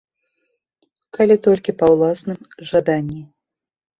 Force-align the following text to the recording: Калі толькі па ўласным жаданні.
Калі 1.17 1.35
толькі 1.47 1.75
па 1.83 1.91
ўласным 1.93 2.39
жаданні. 2.69 3.21